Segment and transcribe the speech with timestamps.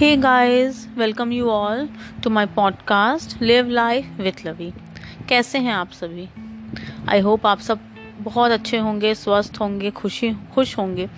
[0.00, 1.88] Hey guys welcome you all
[2.24, 4.72] to my podcast live life with Lavi
[5.28, 6.28] कैसे हैं आप सभी?
[7.08, 7.78] आई होप आप सब
[8.20, 11.08] बहुत अच्छे होंगे, स्वस्थ होंगे, खुशी, खुश होंगे।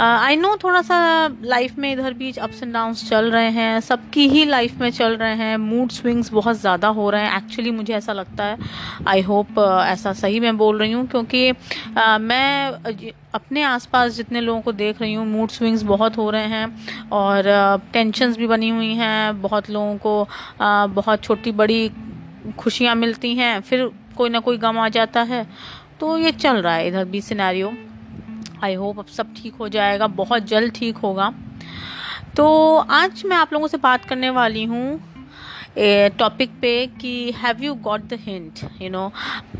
[0.00, 0.96] आई नो थोड़ा सा
[1.44, 5.16] लाइफ में इधर बीच अप्स एंड डाउन्स चल रहे हैं, सबकी ही लाइफ में चल
[5.16, 8.56] रहे हैं मूड स्विंग्स बहुत ज़्यादा हो रहे हैं। एक्चुअली मुझे ऐसा लगता है
[9.08, 11.52] आई होप ऐसा सही मैं बोल रही हूँ, क्योंकि
[12.20, 12.70] मैं
[13.34, 17.44] अपने आसपास जितने लोगों को देख रही हूँ मूड स्विंग्स बहुत हो रहे हैं और
[17.92, 20.26] टेंशन्स भी बनी हुई हैं, बहुत लोगों को
[20.94, 21.90] बहुत छोटी बड़ी
[22.58, 25.46] खुशियाँ मिलती हैं, फिर कोई ना कोई गम आ जाता है।
[26.00, 27.72] तो ये चल रहा है इधर भी सिनेरियो
[28.62, 31.32] आई होप अब सब ठीक हो जाएगा, बहुत जल्द ठीक होगा।
[32.36, 35.00] तो आज मैं आप लोगों से बात करने वाली हूँ
[35.76, 39.10] टॉपिक पे कि have you got the hint you know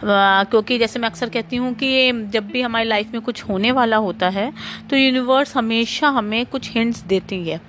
[0.04, 3.96] क्योंकि जैसे मैं अक्सर कहती हूँ कि जब भी हमारी लाइफ में कुछ होने वाला
[3.96, 4.52] होता है
[4.90, 7.60] तो यूनिवर्स हमेशा हमें कुछ हिंट्स देती है।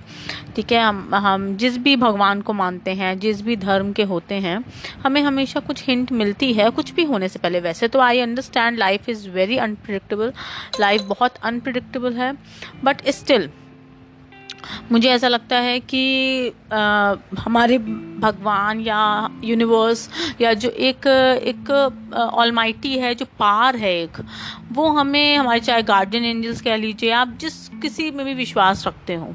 [0.55, 0.80] ठीक है?
[0.80, 4.63] हम हम जिस भी भगवान को मानते हैं, जिस भी धर्म के होते हैं,
[5.03, 8.78] हमें हमेशा कुछ हिंट मिलती है, कुछ भी होने से पहले। वैसे तो I understand
[8.78, 10.33] life is very unpredictable
[10.80, 12.31] life बहुत अनप्रडिक्टेबल है
[12.83, 13.50] बट स्टिल
[14.92, 16.03] मुझे ऐसा लगता है कि
[16.73, 20.09] आ, हमारे भगवान या यूनिवर्स
[20.42, 21.08] या जो एक
[21.44, 21.72] एक
[22.14, 24.17] ऑलमाइटी है जो पार है एक
[24.73, 29.16] वो हमें हमारे चाहे गार्डियन एंजल्स कह लीजिए आप जिस किसी में भी विश्वास रखते
[29.16, 29.34] हो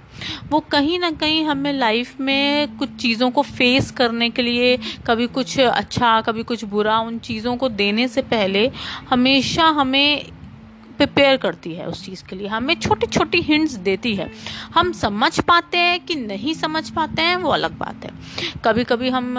[0.51, 5.27] वो कहीं ना कहीं हमें लाइफ में कुछ चीज़ों को फेस करने के लिए कभी
[5.27, 8.71] कुछ अच्छा कभी कुछ बुरा उन चीज़ों को देने से पहले
[9.11, 10.38] हमेशा हमें
[10.99, 14.31] प्रिपेयर करती है उस चीज़ के लिए। हमें छोटी छोटी हिंट्स देती है।
[14.75, 18.11] हम समझ पाते हैं कि नहीं समझ पाते हैं वो अलग बात है।
[18.65, 19.33] कभी कभी हम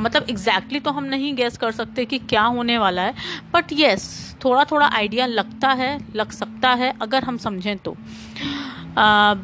[0.00, 3.14] मतलब एग्जैक्टली तो हम नहीं गैस कर सकते कि क्या होने वाला है
[3.54, 7.96] बट येस थोड़ा थोड़ा आइडिया लगता है लग सकता है अगर हम समझें तो।
[8.98, 9.36] आ, आ,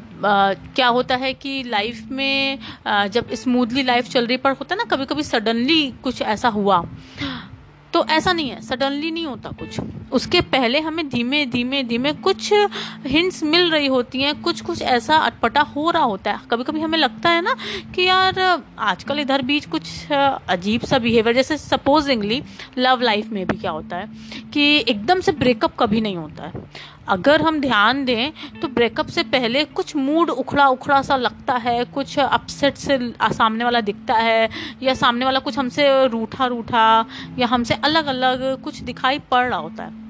[0.76, 4.78] क्या होता है कि लाइफ में आ, जब स्मूथली लाइफ चल रही पर होता है
[4.78, 6.82] ना कभी कभी सडनली कुछ ऐसा हुआ
[7.94, 9.80] तो ऐसा नहीं है सडनली नहीं होता कुछ।
[10.12, 12.52] उसके पहले हमें धीमे धीमे धीमे कुछ
[13.06, 16.80] हिंट्स मिल रही होती हैं, कुछ कुछ ऐसा अटपटा हो रहा होता है। कभी कभी
[16.80, 17.54] हमें लगता है ना
[17.94, 22.42] कि यार, आजकल इधर बीच कुछ अजीब सा बिहेवियर जैसे सपोजिंगली
[22.78, 24.08] लव लाइफ में भी क्या होता है
[24.54, 26.52] कि एकदम से ब्रेकअप कभी नहीं होता है।
[27.08, 31.84] अगर हम ध्यान दें तो ब्रेकअप से पहले कुछ मूड उखड़ा उखड़ा सा लगता है,
[31.84, 32.98] कुछ अपसेट से
[33.32, 34.48] सामने वाला दिखता है,
[34.82, 37.04] या सामने वाला कुछ हमसे रूठा रूठा
[37.38, 40.02] या हमसे अलग अलग कुछ दिखाई पड़ रहा होता है।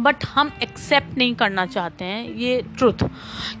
[0.00, 3.08] बट हम एक्सेप्ट नहीं करना चाहते हैं, ये ट्रुथ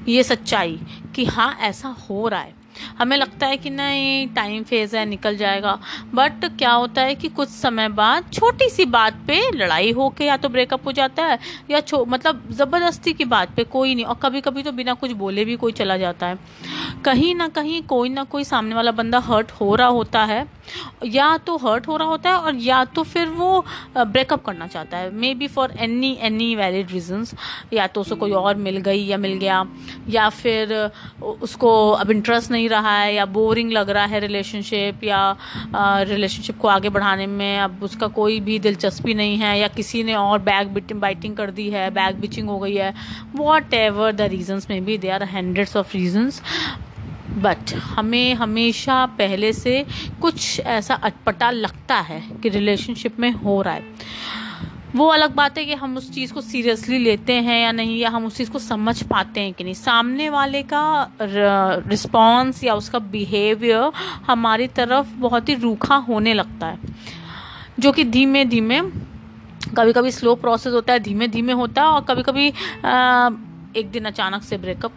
[0.08, 0.78] ये सच्चाई,
[1.14, 2.63] कि हाँ ऐसा हो रहा है।
[2.98, 5.78] हमें लगता है कि नहीं टाइम फ़ेज़ है, निकल जाएगा।
[6.14, 10.24] बट क्या होता है कि कुछ समय बाद छोटी सी बात पे लड़ाई हो के
[10.24, 11.38] या तो ब्रेकअप हो जाता है,
[11.70, 15.12] या छो मतलब ज़बरदस्ती की बात पे कोई नहीं, और कभी कभी तो बिना कुछ
[15.14, 16.38] बोले भी कोई चला जाता है।
[17.04, 20.46] कहीं ना कहीं कोई ना कोई सामने वाला बंदा हर्ट हो रहा होता है।
[21.04, 23.64] या तो हर्ट हो रहा होता है और या तो फिर वो
[23.96, 27.34] ब्रेकअप करना चाहता है। Maybe for any any valid reasons
[27.72, 29.64] या तो उसे कोई और मिल गई या मिल गया
[30.08, 30.74] या फिर
[31.22, 35.36] उसको अब इंटरेस्ट नहीं रहा है या बोरिंग लग रहा है रिलेशनशिप या
[35.76, 40.14] रिलेशनशिप को आगे बढ़ाने में अब उसका कोई भी दिलचस्पी नहीं है या किसी ने
[40.14, 42.94] और बैग बाइटिंग कर दी है बैग बिचिंग हो गई है
[43.74, 46.42] whatever the reasons may be they are hundreds of reasons
[47.34, 49.84] but हमें हमेशा पहले से
[50.22, 53.82] कुछ ऐसा अटपटा लगता है कि रिलेशनशिप में हो रहा है।
[54.96, 58.10] वो अलग बात है कि हम उस चीज़ को सीरियसली लेते हैं या नहीं, या
[58.10, 62.98] हम उस चीज़ को समझ पाते हैं कि नहीं। सामने वाले का रिस्पॉन्स या उसका
[62.98, 63.90] बिहेवियर
[64.26, 66.78] हमारी तरफ़ बहुत ही रूखा होने लगता है,
[67.80, 68.80] जो कि धीमे धीमे
[69.76, 72.46] कभी कभी स्लो प्रोसेस होता है, धीमे धीमे होता है और कभी कभी
[73.76, 74.92] एक दिन अचानक से ब्रेकअप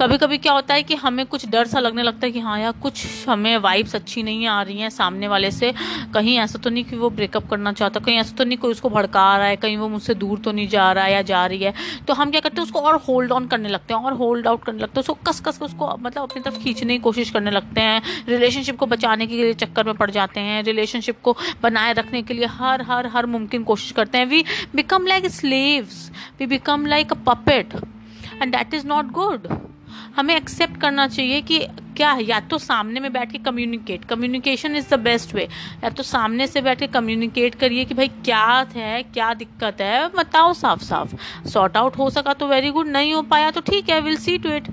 [0.00, 2.58] कभी कभी क्या होता है कि हमें कुछ डर सा लगने लगता है कि हाँ
[2.60, 5.72] यार, कुछ हमें वाइब्स अच्छी नहीं आ रही हैं सामने वाले से।
[6.14, 8.90] कहीं ऐसा तो नहीं कि वो ब्रेकअप करना चाहता, कहीं ऐसा तो नहीं कोई उसको
[8.90, 11.58] भड़का रहा है, कहीं वो मुझसे दूर तो नहीं जा रहा है या जा रही
[11.58, 11.74] है।
[12.08, 14.64] तो हम क्या करते हैं, उसको और होल्ड ऑन करने लगते हैं, और होल्ड आउट
[14.64, 17.50] करने लगते हैं, उसको कस कस के उसको मतलब अपनी तरफ़ खींचने की कोशिश करने
[17.50, 22.22] लगते हैं। रिलेशनशिप को बचाने के चक्कर में पड़ जाते हैं रिलेशनशिप को बनाए रखने
[22.22, 24.44] के लिए हर हर हर मुमकिन कोशिश करते हैं। We
[24.74, 26.10] become like slaves
[26.40, 27.74] we become like a puppet
[28.42, 29.46] and that is not good
[30.16, 31.58] हमें एक्सेप्ट करना चाहिए कि
[31.96, 32.24] क्या है?
[32.24, 35.42] या तो सामने में बैठ के communicate communication is the best way
[35.84, 38.44] या तो सामने से बैठ के कम्युनिकेट करिए कि भाई क्या
[38.74, 39.02] है?
[39.02, 40.08] क्या दिक्कत है?
[40.08, 41.14] बताओ साफ़ साफ़.
[41.48, 44.38] सॉर्ट आउट हो सका तो वेरी गुड नहीं हो पाया तो ठीक है विल सी
[44.38, 44.68] टू इट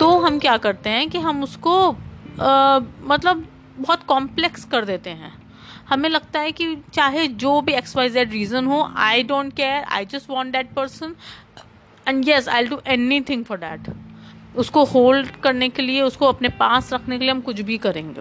[0.00, 3.46] तो हम क्या करते हैं कि हम उसको आ, मतलब
[3.78, 5.32] बहुत कॉम्प्लेक्स कर देते हैं.
[5.88, 9.84] हमें लगता है कि चाहे जो भी एक्स वाई जेड रीज़न हो I don't care
[9.92, 11.14] I just want that person
[12.08, 12.80] and yes I do
[13.20, 13.92] anything for that
[14.56, 18.20] उसको होल्ड करने के लिए उसको अपने पास रखने के लिए हम कुछ भी करेंगे।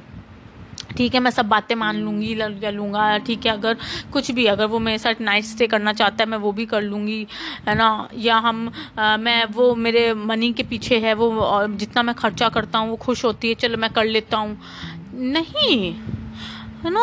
[0.97, 2.33] ठीक है मैं सब बातें मान लूँगी
[2.63, 3.77] या लूँगा ठीक है अगर
[4.13, 6.81] कुछ भी अगर वो मेरे साथ नाइट स्टे करना चाहता है मैं वो भी कर
[6.81, 7.25] लूँगी
[7.67, 8.07] है ना?
[8.15, 11.31] या हम आ, मैं वो मेरे मनी के पीछे है वो
[11.75, 14.57] जितना मैं खर्चा करता हूँ वो खुश होती है चलो मैं कर लेता हूँ।
[15.13, 15.93] नहीं।
[16.83, 17.01] है ना?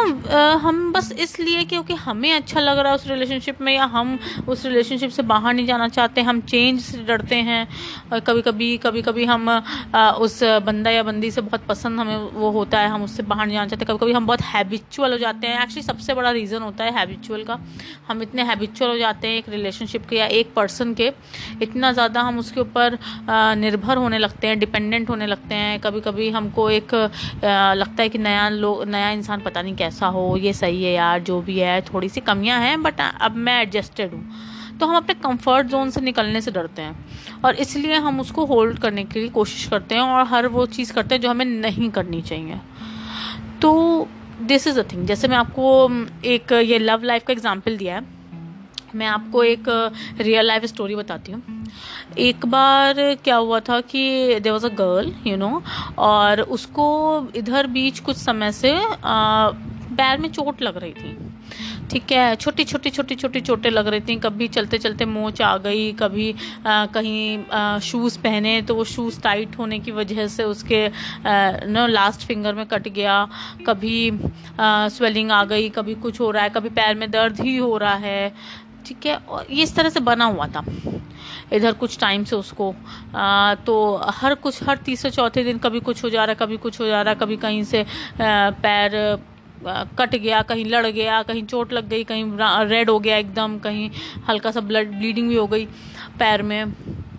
[0.58, 4.64] हम बस इसलिए क्योंकि हमें अच्छा लग रहा है उस रिलेशनशिप में या हम उस
[4.66, 7.66] रिलेशनशिप से बाहर नहीं जाना चाहते, हम चेंज से डरते हैं।
[8.12, 9.48] और कभी कभी कभी कभी हम
[10.20, 13.56] उस बंदा या बंदी से बहुत पसंद हमें वो होता है, हम उससे बाहर नहीं
[13.56, 16.84] जाना चाहते। कभी कभी हम बहुत हैबिचुअल हो जाते हैं। एक्चुअली सबसे बड़ा रीज़न होता
[16.84, 17.58] है हैबिचुअल का।
[18.08, 21.10] हम इतने हैबिचुअल हो जाते हैं एक रिलेशनशिप के या एक पर्सन के।
[21.62, 22.98] इतना ज़्यादा हम उसके ऊपर
[23.58, 28.18] निर्भर होने लगते हैं डिपेंडेंट होने लगते हैं। कभी कभी हमको एक लगता है कि
[28.18, 31.58] नया लोग नया इंसान पता नहीं नहीं कैसा हो, ये सही है यार, जो भी
[31.60, 35.90] है, थोड़ी सी कमियाँ हैं बट अब मैं एडजस्टेड हूँ। तो हम अपने कंफर्ट जोन
[35.90, 39.94] से निकलने से डरते हैं और इसलिए हम उसको होल्ड करने के लिए कोशिश करते
[39.94, 42.60] हैं और हर वो चीज़ करते हैं जो हमें नहीं करनी चाहिए।
[43.62, 44.08] तो
[44.42, 45.88] दिस इज़ अ थिंग जैसे मैं आपको
[46.24, 48.17] एक, ये लव लाइफ का एग्ज़ाम्पल दिया है।
[48.94, 49.68] मैं आपको एक
[50.20, 51.42] रियल लाइफ स्टोरी बताती हूँ।
[52.18, 52.94] एक बार
[53.24, 55.62] क्या हुआ था कि there was a girl you know
[56.00, 56.86] और उसको
[57.36, 58.74] इधर बीच कुछ समय से
[59.04, 61.16] पैर में चोट लग रही थी।
[61.90, 65.56] ठीक है छोटी छोटी छोटी छोटी चोटें लग रही थी। कभी चलते चलते मोच आ
[65.58, 66.34] गई कभी
[66.66, 70.86] आ, कहीं शूज़ पहने तो वो शूज़ टाइट होने की वजह से उसके
[71.26, 73.26] न लास्ट फिंगर में कट गया।
[73.66, 74.10] कभी
[74.60, 77.94] स्वेलिंग आ गई कभी कुछ हो रहा है कभी पैर में दर्द ही हो रहा
[77.96, 78.32] है।
[78.88, 79.16] ठीक है?
[79.16, 80.64] और ये इस तरह से बना हुआ था।
[81.52, 82.74] इधर कुछ टाइम से उसको
[83.14, 83.74] आ, तो
[84.14, 87.02] हर कुछ हर तीसरे चौथे दिन कभी कुछ हो जा रहा कभी कुछ हो जा
[87.02, 87.86] रहा कभी कहीं से आ,
[88.62, 88.92] पैर
[89.98, 92.24] कट गया कहीं लड़ गया कहीं चोट लग गई कहीं
[92.68, 93.90] रेड हो गया एकदम कहीं
[94.28, 95.64] हल्का सा ब्लड ब्लीडिंग भी हो गई
[96.18, 96.64] पैर में।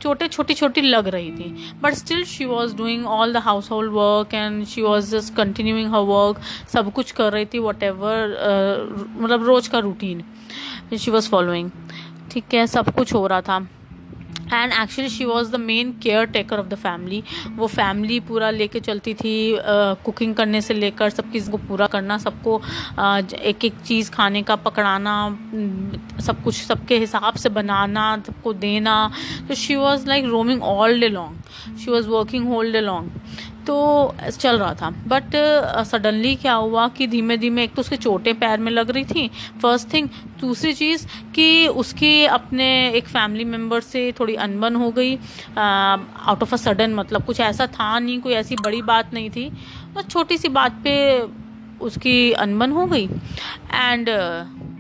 [0.02, 3.38] चोटें छोटी छोटी लग रही थी। But still she was doing all the
[3.72, 6.42] household work and she was just continuing her work
[6.74, 8.38] सब कुछ कर रही थी वट एवर
[9.18, 10.24] मतलब रोज का रूटीन
[10.96, 11.72] शी वॉज़ फॉलोइंग
[12.32, 13.60] ठीक है, सब कुछ हो रहा था।
[14.54, 15.92] And actually she was the main
[16.28, 17.24] caretaker of the family
[17.56, 19.36] वो फैमिली पूरा लेके चलती थी
[20.06, 22.62] कुकिंग करने से लेकर सब चीज़ को पूरा करना, सबको
[23.00, 25.16] एक एक चीज़ खाने का पकड़ाना
[26.22, 29.12] सब कुछ सबके हिसाब से बनाना, सबको देना।
[29.48, 34.16] तो she was like roaming all day long she was working whole day long तो
[34.32, 35.36] चल रहा था। बट
[35.86, 39.04] सडनली uh, क्या हुआ कि धीमे धीमे एक तो उसके चोटें पैर में लग रही
[39.06, 39.28] थी।
[39.62, 40.08] फ़र्स्ट थिंग
[40.40, 41.06] दूसरी चीज़
[41.36, 45.16] कि उसकी अपने एक फैमिली मेंबर से थोड़ी अनबन हो गई।
[45.58, 49.50] आउट ऑफ़ अ सडन मतलब कुछ ऐसा था नहीं कोई ऐसी बड़ी बात नहीं थी।
[49.96, 50.96] बस छोटी सी बात पे
[51.82, 53.06] उसकी अनबन हो गई।
[53.74, 54.10] एंड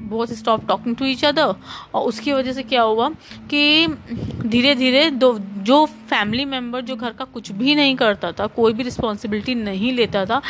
[0.10, 1.54] बहुत stop talking to each other
[1.94, 3.10] और उसकी वजह से क्या हुआ
[3.50, 3.88] कि
[4.46, 5.32] धीरे धीरे दो
[5.64, 9.92] जो फैमिली मेंबर जो घर का कुछ भी नहीं करता था, कोई भी रिस्पॉन्सिबिलिटी नहीं
[9.94, 10.42] लेता था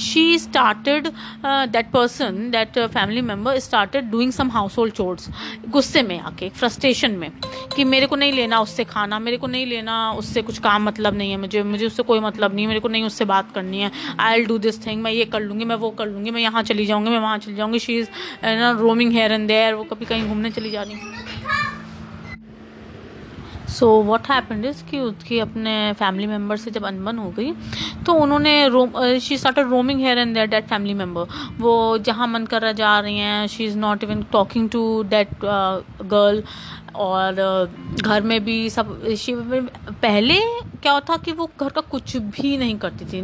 [0.00, 1.08] she started
[1.46, 5.28] that person that family member started doing some household chores
[5.68, 7.30] गुस्से में आके फ्रस्ट्रेशन में,
[7.76, 11.16] कि मेरे को नहीं लेना उससे खाना, मेरे को नहीं लेना उससे कुछ काम मतलब
[11.16, 13.80] नहीं है, मुझे मुझे उससे कोई मतलब नहीं है, मेरे को नहीं उससे बात करनी
[13.80, 13.90] है
[14.20, 16.62] I'll do this thing मैं ये कर लूँगी, मैं वो कर लूँगी, मैं यहाँ
[16.62, 18.08] चली जाऊँगी, मैं वहाँ चली जाऊँगी शी इज़
[18.44, 21.33] ना रोमिंग हेयर एंड देयर वो कभी कहीं घूमने चली जा रही
[23.74, 27.52] सो वॉट हैपेंड इज़ कि उसकी अपने फैमिली मेंबर से जब अनबन हो गई
[28.06, 31.26] तो उन्होंने roam she started roaming here and there that family member
[31.60, 35.34] वो जहाँ मन कर रहा जा रही हैं she is not even talking to that
[35.44, 36.42] girl
[36.96, 37.34] और
[38.02, 39.68] घर में भी सब, शिव
[40.02, 40.38] पहले
[40.82, 43.22] क्या होता कि वो घर का कुछ भी नहीं करती थी।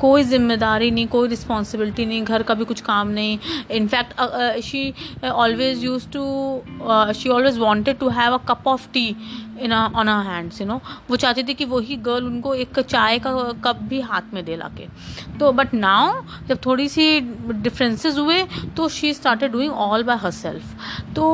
[0.00, 3.38] कोई ज़िम्मेदारी नहीं, कोई रिस्पॉन्सिबिलिटी नहीं, घर का भी कुछ काम नहीं।
[3.70, 4.92] In fact she
[5.24, 6.24] always use to
[7.12, 9.08] she always wanted to have a cup of tea
[9.60, 13.18] in on a hands you know वो चाहती थी कि वही गर्ल उनको एक चाय
[13.18, 13.32] का
[13.64, 14.86] कप भी हाथ में दे ला के
[15.38, 18.42] तो बट नाउ जब थोड़ी सी डिफरेंसेस हुए
[18.76, 21.28] तो she started doing all by herself तो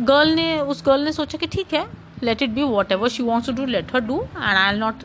[0.00, 1.86] गर्ल ने उस गर्ल ने सोचा कि ठीक है
[2.22, 2.62] let it be
[2.92, 5.02] whatever she wants to do let her do and I'll not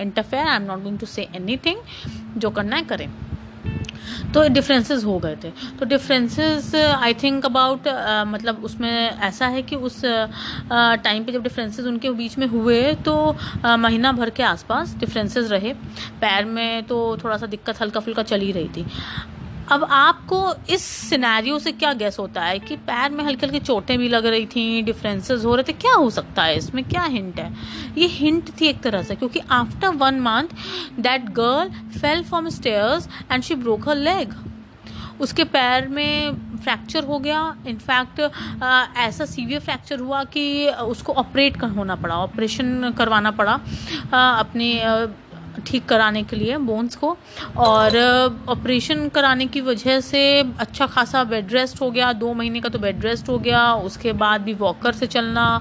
[0.00, 1.28] interfere I am not going to say
[1.66, 1.78] anything
[2.36, 3.08] जो करना है करें।
[4.34, 7.88] तो डिफरेंसेस हो गए थे। तो डिफरेंसेस आई थिंक अबाउट
[8.28, 12.82] मतलब उसमें ऐसा है कि उस टाइम uh, पे जब डिफरेंसेस उनके बीच में हुए
[13.04, 13.14] तो
[13.58, 15.72] uh, महीना भर के आसपास डिफरेंसेस रहे।
[16.20, 18.86] पैर में तो थोड़ा सा दिक्कत हल्का फुल्का चल रही थी।
[19.72, 20.38] अब आपको
[20.70, 24.26] इस सिनेरियो से क्या गैस होता है कि पैर में हल्की हल्की चोटें भी लग
[24.26, 25.72] रही थी डिफरेंसेस हो रहे थे?
[25.74, 26.82] क्या हो सकता है इसमें?
[26.84, 27.52] क्या हिंट है?
[27.98, 33.08] ये हिंट थी एक तरह से, क्योंकि after one month that girl fell from stairs
[33.32, 34.34] and she broke her leg
[35.20, 37.40] उसके पैर में फ्रैक्चर हो गया.
[37.68, 38.20] इनफैक्ट
[38.98, 43.52] ऐसा सीवियर फ्रैक्चर हुआ कि उसको ऑपरेट होना पड़ा ऑपरेशन करवाना पड़ा
[44.12, 44.72] अपने
[45.66, 47.16] ठीक कराने के लिए बोन्स को।
[47.58, 47.96] और
[48.48, 50.22] ऑपरेशन कराने की वजह से
[50.58, 54.12] अच्छा खासा बेड रेस्ट हो गया। दो महीने का तो बेड रेस्ट हो गया। उसके
[54.14, 55.60] बाद भी वॉकर से चलना।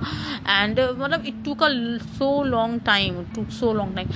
[0.50, 1.68] एंड मतलब इट टू का
[2.10, 4.10] so long time to so long time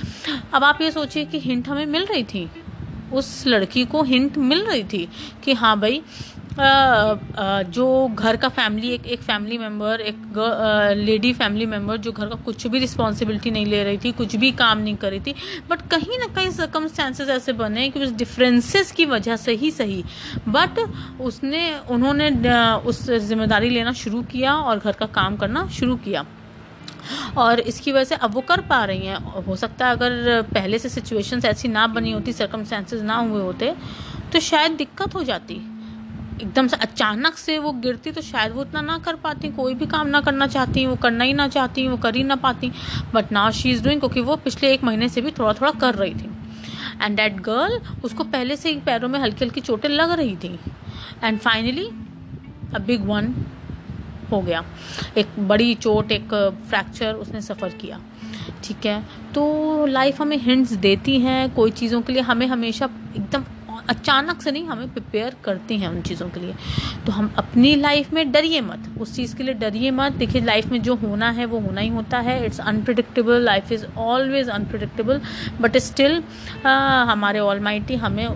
[0.54, 2.48] अब आप ये सोचिए कि हिंट हमें मिल रही थी।
[3.14, 5.08] उस लड़की को हिंट मिल रही थी
[5.44, 6.02] कि हाँ भाई
[6.58, 10.38] जो घर का फैमिली एक एक फैमिली मेंबर एक
[10.98, 14.50] लेडी फैमिली मेंबर जो घर का कुछ भी रिस्पॉन्सिबिलिटी नहीं ले रही थी, कुछ भी
[14.52, 15.34] काम नहीं कर रही थी
[15.70, 20.02] बट कहीं ना कहीं सर्कमस्टांसेस ऐसे बने कि उस डिफरेंसेस की वजह से ही सही।
[20.48, 20.78] बट
[21.20, 22.30] उसने, उन्होंने
[22.80, 26.24] उस ज़िम्मेदारी लेना शुरू किया और घर का काम करना शुरू किया।
[27.38, 30.78] और इसकी वजह से अब वो कर पा रही हैं। हो सकता है अगर पहले
[30.78, 33.74] से सिचुएशंस ऐसी ना बनी होती सर्कमस्टांसेस ना हुए होते
[34.32, 35.60] तो शायद दिक्कत हो जाती।
[36.42, 39.86] एकदम से अचानक से वो गिरती तो शायद वो उतना ना कर पाती, कोई भी
[39.86, 42.70] काम ना करना चाहती, वो करना ही ना चाहती, वो कर ही ना पाती।
[43.14, 45.94] But now she is doing क्योंकि वो पिछले एक महीने से भी थोड़ा थोड़ा कर
[45.94, 46.30] रही थी।
[47.02, 50.58] एंड डैट गर्ल उसको पहले से ही पैरों में हल्की हल्की चोटें लग रही थी।
[51.24, 51.88] And finally
[52.74, 53.34] a big one
[54.32, 54.64] हो गया।
[55.18, 56.34] एक बड़ी चोट, एक
[56.68, 58.00] फ्रैक्चर उसने सफ़र किया।
[58.64, 59.02] ठीक है?
[59.34, 63.44] तो लाइफ हमें हिंट्स देती हैं, कोई चीज़ों के लिए हमें हमेशा एकदम
[63.88, 66.54] अचानक से नहीं, हमें प्रिपेयर करती हैं उन चीज़ों के लिए।
[67.06, 70.66] तो हम अपनी लाइफ में डरिए मत। उस चीज़ के लिए डरिए मत। देखिए लाइफ
[70.66, 75.20] में जो होना है, वो होना ही होता है। It's unpredictable life is always unpredictable
[75.60, 76.22] but still
[76.64, 77.66] हमारे ऑल
[77.98, 78.28] हमें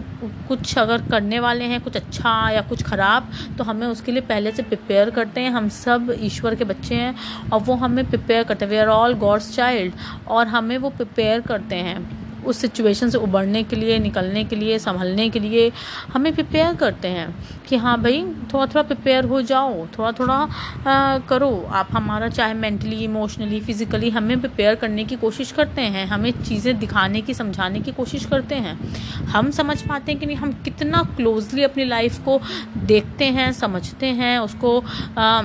[0.48, 4.50] कुछ अगर करने वाले हैं, कुछ अच्छा या कुछ ख़राब तो हमें उसके लिए पहले
[4.52, 7.14] से प्रिपेयर करते हैं। हम सब ईश्वर के बच्चे हैं
[7.52, 9.94] और वो हमें प्रिपेयर करते हैं। We are all God's child
[10.28, 14.78] और हमें वो प्रिपेयर करते हैं। उस सिचुएशन से उबरने के लिए निकलने के लिए
[14.78, 15.70] संभलने के लिए
[16.12, 17.28] हमें प्रिपेयर करते हैं
[17.68, 18.22] कि हाँ भाई
[18.52, 24.10] थोड़ा थोड़ा प्रिपेयर हो जाओ थोड़ा थोड़ा आ, करो। आप हमारा चाहे मेंटली इमोशनली फिज़िकली
[24.10, 28.54] हमें प्रिपेयर करने की कोशिश करते हैं हमें चीज़ें दिखाने की समझाने की कोशिश करते
[28.56, 28.78] हैं।
[29.26, 32.40] हम समझ पाते हैं कि नहीं हम कितना क्लोजली अपनी लाइफ को
[32.86, 34.78] देखते हैं समझते हैं उसको
[35.18, 35.42] आ,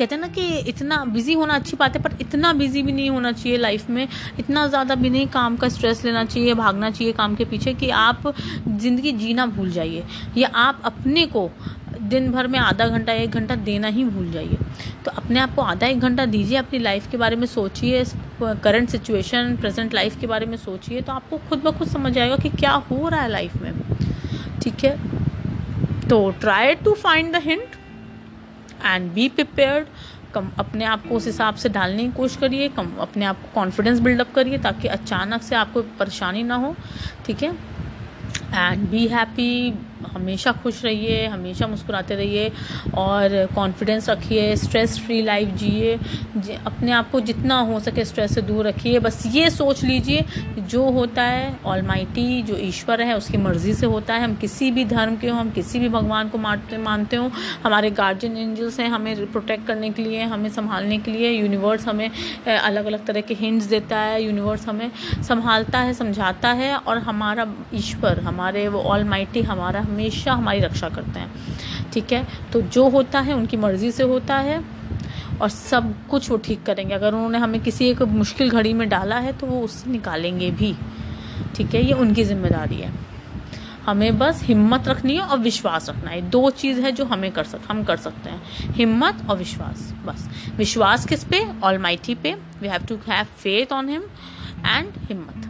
[0.00, 3.08] कहते हैं ना कि इतना बिज़ी होना अच्छी बात है पर इतना बिज़ी भी नहीं
[3.10, 4.06] होना चाहिए लाइफ में।
[4.38, 7.90] इतना ज़्यादा भी नहीं काम का स्ट्रेस लेना चाहिए, भागना चाहिए काम के पीछे कि
[7.90, 8.32] आप
[8.68, 10.04] ज़िंदगी जीना भूल जाइए।
[10.36, 11.50] या आप अपने को
[12.02, 14.56] दिन भर में आधा घंटा, एक घंटा देना ही भूल जाइए।
[15.04, 18.04] तो अपने आप को आधा एक घंटा दीजिए, अपनी लाइफ के बारे में सोचिए
[18.42, 22.36] करंट सिचुएशन प्रेजेंट लाइफ के बारे में सोचिए तो आपको खुद ब खुद समझ आएगा
[22.36, 23.72] कि क्या हो रहा है लाइफ में।
[24.62, 24.96] ठीक है?
[26.08, 27.76] तो try to find the hint
[28.84, 29.86] and be prepared
[30.34, 33.48] कम अपने आप को उस हिसाब से डालने की कोशिश करिए। कम अपने आप को
[33.54, 36.76] कॉन्फिडेंस बिल्डअप करिए ताकि अचानक से आपको परेशानी ना हो।
[37.26, 37.52] ठीक है?
[38.54, 39.70] एंड बी हैप्पी
[40.06, 42.50] हमेशा खुश रहिए, हमेशा मुस्कुराते रहिए
[42.94, 45.98] और कॉन्फिडेंस रखिए स्ट्रेस फ्री लाइफ जिए
[46.66, 50.24] अपने आप को जितना हो सके स्ट्रेस से दूर रखिए। बस ये सोच लीजिए
[50.60, 51.82] जो होता है ऑल
[52.46, 55.50] जो ईश्वर है, उसकी मर्ज़ी से होता है। हम किसी भी धर्म के हों, हम
[55.50, 57.30] किसी भी भगवान को मानते मानते हों,
[57.64, 62.10] हमारे गार्जियन एंजल्स हैं हमें प्रोटेक्ट करने के लिए, हमें संभालने के लिए। यूनिवर्स हमें
[62.48, 64.90] अलग अलग तरह के हिंट्स देता है। यूनिवर्स हमें
[65.22, 69.04] संभालता है, समझाता है और हमारा ईश्वर, हमारे वो ऑल
[69.42, 71.30] हमारा हमेशा हमारी रक्षा करते हैं,
[71.92, 72.26] ठीक है?
[72.52, 74.62] तो जो होता है, उनकी मर्ज़ी से होता है
[75.40, 79.18] और सब कुछ वो ठीक करेंगे। अगर उन्होंने हमें किसी एक मुश्किल घड़ी में डाला
[79.18, 80.74] है तो वो उससे निकालेंगे भी,
[81.56, 81.84] ठीक है?
[81.86, 82.92] ये उनकी ज़िम्मेदारी है।
[83.86, 87.44] हमें बस हिम्मत रखनी है और विश्वास रखना है। दो चीज़ है जो हमें कर
[87.44, 91.44] सक, हम कर सकते हैं। हिम्मत और विश्वास, बस। विश्वास किस पे?
[91.64, 91.78] ऑल
[92.14, 94.02] पे। We have to have faith on him
[94.66, 95.49] and हिम्मत।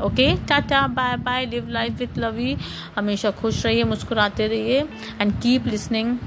[0.00, 2.56] Okay tata bye bye live life with Lavi
[2.96, 4.80] हमेशा खुश रहिए, मुस्कुराते रहिए
[5.20, 6.18] and keep listening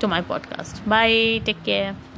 [0.00, 2.09] to my podcast bye take care